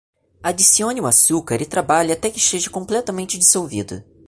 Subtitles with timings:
[0.41, 4.03] Adicione o açúcar e trabalhe até que esteja completamente dissolvido.